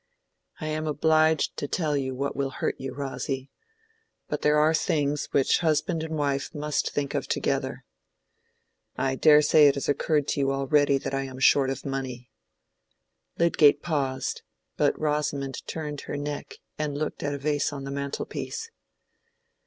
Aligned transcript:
"I 0.59 0.65
am 0.65 0.87
obliged 0.87 1.57
to 1.57 1.67
tell 1.67 1.95
you 1.95 2.15
what 2.15 2.35
will 2.35 2.49
hurt 2.49 2.73
you, 2.79 2.91
Rosy. 2.95 3.51
But 4.27 4.41
there 4.41 4.57
are 4.57 4.73
things 4.73 5.27
which 5.29 5.59
husband 5.59 6.01
and 6.01 6.17
wife 6.17 6.55
must 6.55 6.89
think 6.91 7.13
of 7.13 7.27
together. 7.27 7.85
I 8.97 9.13
dare 9.13 9.43
say 9.43 9.67
it 9.67 9.75
has 9.75 9.87
occurred 9.87 10.27
to 10.29 10.39
you 10.39 10.51
already 10.51 10.97
that 10.97 11.13
I 11.13 11.25
am 11.25 11.37
short 11.37 11.69
of 11.69 11.85
money." 11.85 12.31
Lydgate 13.37 13.83
paused; 13.83 14.41
but 14.75 14.99
Rosamond 14.99 15.61
turned 15.67 16.01
her 16.01 16.17
neck 16.17 16.55
and 16.79 16.97
looked 16.97 17.21
at 17.21 17.35
a 17.35 17.37
vase 17.37 17.71
on 17.71 17.83
the 17.83 17.91
mantel 17.91 18.25
piece. 18.25 18.71